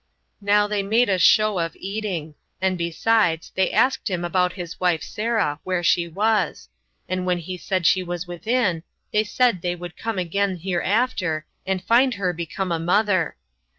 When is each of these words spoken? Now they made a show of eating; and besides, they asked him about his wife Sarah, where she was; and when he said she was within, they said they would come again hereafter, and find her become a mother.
Now 0.41 0.65
they 0.65 0.81
made 0.81 1.09
a 1.09 1.19
show 1.19 1.59
of 1.59 1.75
eating; 1.79 2.33
and 2.59 2.75
besides, 2.75 3.51
they 3.53 3.71
asked 3.71 4.09
him 4.09 4.25
about 4.25 4.53
his 4.53 4.79
wife 4.79 5.03
Sarah, 5.03 5.59
where 5.63 5.83
she 5.83 6.07
was; 6.07 6.69
and 7.07 7.23
when 7.23 7.37
he 7.37 7.55
said 7.55 7.85
she 7.85 8.01
was 8.01 8.25
within, 8.25 8.81
they 9.13 9.23
said 9.23 9.61
they 9.61 9.75
would 9.75 9.95
come 9.95 10.17
again 10.17 10.57
hereafter, 10.57 11.45
and 11.67 11.83
find 11.83 12.15
her 12.15 12.33
become 12.33 12.71
a 12.71 12.79
mother. 12.79 13.35